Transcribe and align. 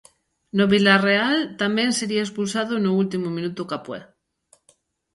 No 0.57 0.65
Vilarreal 0.71 1.37
tamén 1.61 1.89
sería 1.99 2.25
expulsado 2.25 2.73
no 2.83 2.91
último 3.01 3.27
minuto 3.37 3.67
Capué. 3.71 3.99